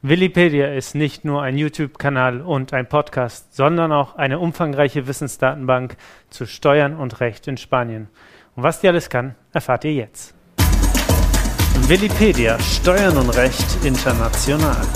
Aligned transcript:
Willipedia 0.00 0.72
ist 0.74 0.94
nicht 0.94 1.24
nur 1.24 1.42
ein 1.42 1.58
YouTube-Kanal 1.58 2.40
und 2.40 2.72
ein 2.72 2.88
Podcast, 2.88 3.56
sondern 3.56 3.90
auch 3.90 4.14
eine 4.14 4.38
umfangreiche 4.38 5.08
Wissensdatenbank 5.08 5.96
zu 6.30 6.46
Steuern 6.46 6.94
und 6.94 7.18
Recht 7.18 7.48
in 7.48 7.56
Spanien. 7.56 8.06
Und 8.54 8.62
was 8.62 8.80
die 8.80 8.86
alles 8.86 9.10
kann, 9.10 9.34
erfahrt 9.52 9.84
ihr 9.84 9.94
jetzt. 9.94 10.36
Willipedia 11.88 12.60
Steuern 12.60 13.16
und 13.16 13.30
Recht 13.30 13.84
international. 13.84 14.86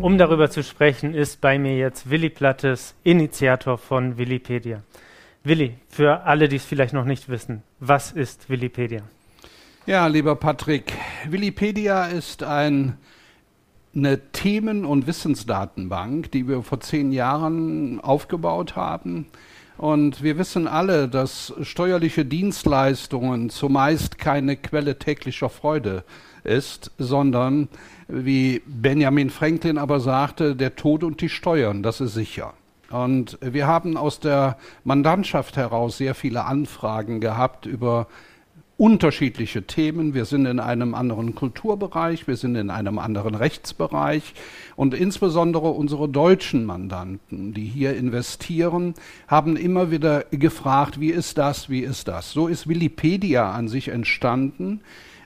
Um 0.00 0.18
darüber 0.18 0.50
zu 0.50 0.64
sprechen, 0.64 1.14
ist 1.14 1.40
bei 1.40 1.60
mir 1.60 1.76
jetzt 1.76 2.10
Willi 2.10 2.30
Plattes, 2.30 2.96
Initiator 3.04 3.78
von 3.78 4.18
Willipedia. 4.18 4.82
Willi, 5.44 5.76
für 5.88 6.22
alle, 6.24 6.48
die 6.48 6.56
es 6.56 6.64
vielleicht 6.64 6.92
noch 6.92 7.04
nicht 7.04 7.28
wissen, 7.28 7.62
was 7.78 8.10
ist 8.10 8.50
Willipedia? 8.50 9.02
Ja, 9.84 10.06
lieber 10.06 10.36
Patrick, 10.36 10.92
Wikipedia 11.28 12.06
ist 12.06 12.44
ein, 12.44 12.98
eine 13.96 14.30
Themen- 14.30 14.84
und 14.84 15.08
Wissensdatenbank, 15.08 16.30
die 16.30 16.46
wir 16.46 16.62
vor 16.62 16.78
zehn 16.78 17.10
Jahren 17.10 17.98
aufgebaut 18.00 18.76
haben. 18.76 19.26
Und 19.78 20.22
wir 20.22 20.38
wissen 20.38 20.68
alle, 20.68 21.08
dass 21.08 21.52
steuerliche 21.62 22.24
Dienstleistungen 22.24 23.50
zumeist 23.50 24.18
keine 24.18 24.56
Quelle 24.56 25.00
täglicher 25.00 25.48
Freude 25.48 26.04
ist, 26.44 26.92
sondern, 26.98 27.68
wie 28.06 28.62
Benjamin 28.64 29.30
Franklin 29.30 29.78
aber 29.78 29.98
sagte, 29.98 30.54
der 30.54 30.76
Tod 30.76 31.02
und 31.02 31.20
die 31.20 31.28
Steuern, 31.28 31.82
das 31.82 32.00
ist 32.00 32.14
sicher. 32.14 32.54
Und 32.90 33.36
wir 33.40 33.66
haben 33.66 33.96
aus 33.96 34.20
der 34.20 34.58
Mandantschaft 34.84 35.56
heraus 35.56 35.96
sehr 35.96 36.14
viele 36.14 36.44
Anfragen 36.44 37.20
gehabt 37.20 37.66
über 37.66 38.06
unterschiedliche 38.76 39.62
Themen. 39.62 40.14
Wir 40.14 40.24
sind 40.24 40.46
in 40.46 40.58
einem 40.58 40.94
anderen 40.94 41.34
Kulturbereich, 41.34 42.26
wir 42.26 42.36
sind 42.36 42.56
in 42.56 42.70
einem 42.70 42.98
anderen 42.98 43.34
Rechtsbereich 43.34 44.34
und 44.76 44.94
insbesondere 44.94 45.70
unsere 45.70 46.08
deutschen 46.08 46.64
Mandanten, 46.64 47.54
die 47.54 47.66
hier 47.66 47.96
investieren, 47.96 48.94
haben 49.28 49.56
immer 49.56 49.90
wieder 49.90 50.24
gefragt, 50.30 51.00
wie 51.00 51.10
ist 51.10 51.38
das, 51.38 51.68
wie 51.68 51.80
ist 51.80 52.08
das. 52.08 52.32
So 52.32 52.48
ist 52.48 52.68
Wikipedia 52.68 53.52
an 53.52 53.68
sich 53.68 53.88
entstanden. 53.88 54.80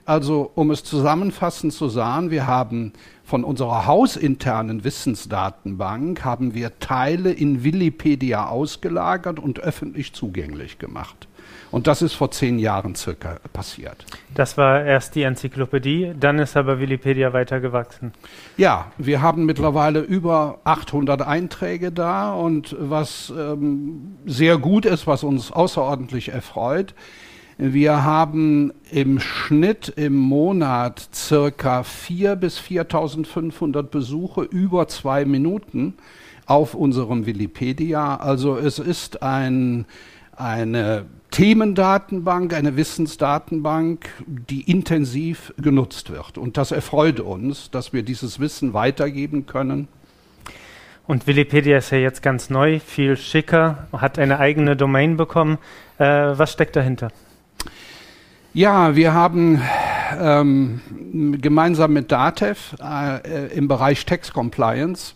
Also, 0.07 0.49
um 0.55 0.71
es 0.71 0.85
zusammenfassend 0.85 1.73
zu 1.73 1.89
sagen, 1.89 2.31
wir 2.31 2.47
haben 2.47 2.93
von 3.25 3.43
unserer 3.43 3.87
hausinternen 3.87 4.85
Wissensdatenbank 4.85 6.23
haben 6.23 6.53
wir 6.53 6.79
Teile 6.79 7.33
in 7.33 7.65
Wikipedia 7.65 8.47
ausgelagert 8.47 9.37
und 9.37 9.59
öffentlich 9.59 10.13
zugänglich 10.13 10.79
gemacht. 10.79 11.27
Und 11.71 11.87
das 11.87 12.01
ist 12.01 12.13
vor 12.13 12.31
zehn 12.31 12.57
Jahren 12.57 12.95
circa 12.95 13.39
passiert. 13.51 14.05
Das 14.33 14.57
war 14.57 14.85
erst 14.85 15.13
die 15.15 15.23
Enzyklopädie, 15.23 16.13
dann 16.17 16.39
ist 16.39 16.55
aber 16.55 16.79
Wikipedia 16.79 17.33
weiter 17.33 17.59
gewachsen. 17.59 18.13
Ja, 18.55 18.93
wir 18.97 19.21
haben 19.21 19.45
mittlerweile 19.45 19.99
über 19.99 20.59
800 20.63 21.21
Einträge 21.21 21.91
da 21.91 22.33
und 22.33 22.77
was 22.79 23.33
ähm, 23.37 24.15
sehr 24.25 24.57
gut 24.57 24.85
ist, 24.85 25.05
was 25.05 25.23
uns 25.23 25.51
außerordentlich 25.51 26.29
erfreut, 26.29 26.95
wir 27.59 28.03
haben 28.03 28.71
im 28.91 29.19
Schnitt 29.19 29.89
im 29.95 30.15
Monat 30.15 31.09
circa 31.11 31.81
4.000 31.81 32.35
bis 32.35 32.59
4.500 32.59 33.81
Besuche 33.83 34.43
über 34.43 34.87
zwei 34.87 35.25
Minuten 35.25 35.95
auf 36.45 36.75
unserem 36.75 37.25
Wikipedia. 37.25 38.17
Also 38.17 38.57
es 38.57 38.77
ist 38.77 39.23
ein, 39.23 39.85
eine 40.35 41.05
Themendatenbank, 41.31 42.53
eine 42.53 42.77
Wissensdatenbank, 42.77 44.07
die 44.27 44.69
intensiv 44.69 45.51
genutzt 45.57 46.11
wird. 46.11 46.37
Und 46.37 46.57
das 46.57 46.71
erfreut 46.71 47.19
uns, 47.19 47.71
dass 47.71 47.91
wir 47.91 48.03
dieses 48.03 48.39
Wissen 48.39 48.73
weitergeben 48.73 49.47
können. 49.47 49.87
Und 51.07 51.25
Wikipedia 51.25 51.77
ist 51.77 51.89
ja 51.89 51.97
jetzt 51.97 52.21
ganz 52.21 52.51
neu, 52.51 52.79
viel 52.79 53.17
schicker, 53.17 53.87
hat 53.93 54.19
eine 54.19 54.39
eigene 54.39 54.75
Domain 54.75 55.17
bekommen. 55.17 55.57
Äh, 55.97 56.05
was 56.05 56.51
steckt 56.51 56.75
dahinter? 56.75 57.09
Ja, 58.57 58.95
wir 58.95 59.13
haben 59.13 59.61
ähm, 60.19 60.81
gemeinsam 61.39 61.93
mit 61.93 62.11
DATEV 62.11 62.75
äh, 62.81 63.55
im 63.55 63.67
Bereich 63.67 64.03
Tax 64.07 64.33
Compliance 64.33 65.13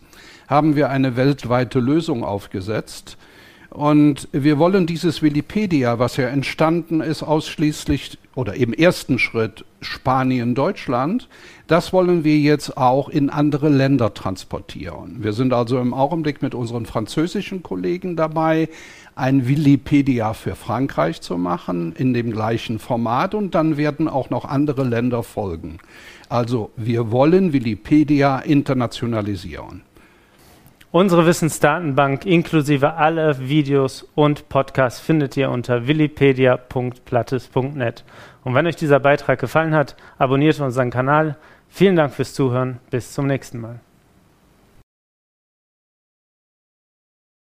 haben 0.47 0.75
wir 0.75 0.91
eine 0.91 1.15
weltweite 1.15 1.79
Lösung 1.79 2.23
aufgesetzt 2.23 3.17
und 3.71 4.27
wir 4.33 4.59
wollen 4.59 4.85
dieses 4.85 5.21
Wikipedia, 5.21 5.97
was 5.97 6.17
ja 6.17 6.27
entstanden 6.27 6.99
ist, 6.99 7.23
ausschließlich 7.23 8.17
oder 8.35 8.55
im 8.55 8.73
ersten 8.73 9.17
Schritt 9.17 9.63
Spanien, 9.79 10.55
Deutschland, 10.55 11.29
das 11.67 11.93
wollen 11.93 12.25
wir 12.25 12.37
jetzt 12.37 12.75
auch 12.75 13.07
in 13.07 13.29
andere 13.29 13.69
Länder 13.69 14.13
transportieren. 14.13 15.23
Wir 15.23 15.31
sind 15.31 15.53
also 15.53 15.79
im 15.79 15.93
Augenblick 15.93 16.41
mit 16.41 16.53
unseren 16.53 16.85
französischen 16.85 17.63
Kollegen 17.63 18.17
dabei, 18.17 18.67
ein 19.15 19.47
Wikipedia 19.47 20.33
für 20.33 20.55
Frankreich 20.55 21.21
zu 21.21 21.37
machen 21.37 21.93
in 21.93 22.13
dem 22.13 22.31
gleichen 22.31 22.77
Format 22.77 23.33
und 23.33 23.55
dann 23.55 23.77
werden 23.77 24.09
auch 24.09 24.29
noch 24.29 24.43
andere 24.43 24.83
Länder 24.83 25.23
folgen. 25.23 25.77
Also 26.27 26.71
wir 26.75 27.09
wollen 27.09 27.53
Wikipedia 27.53 28.39
internationalisieren. 28.39 29.83
Unsere 30.93 31.25
Wissensdatenbank 31.25 32.25
inklusive 32.25 32.95
aller 32.95 33.39
Videos 33.39 34.05
und 34.13 34.49
Podcasts 34.49 34.99
findet 34.99 35.37
ihr 35.37 35.49
unter 35.49 35.87
willipedia.plattes.net. 35.87 38.03
Und 38.43 38.55
wenn 38.55 38.67
euch 38.67 38.75
dieser 38.75 38.99
Beitrag 38.99 39.39
gefallen 39.39 39.73
hat, 39.73 39.95
abonniert 40.17 40.59
unseren 40.59 40.89
Kanal. 40.89 41.37
Vielen 41.69 41.95
Dank 41.95 42.13
fürs 42.13 42.33
Zuhören. 42.33 42.81
Bis 42.89 43.13
zum 43.13 43.27
nächsten 43.27 43.61
Mal. 43.61 43.79